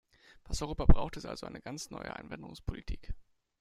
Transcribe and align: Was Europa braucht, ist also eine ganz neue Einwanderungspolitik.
Was 0.47 0.61
Europa 0.63 0.85
braucht, 0.87 1.15
ist 1.17 1.27
also 1.27 1.45
eine 1.45 1.61
ganz 1.61 1.91
neue 1.91 2.15
Einwanderungspolitik. 2.15 3.13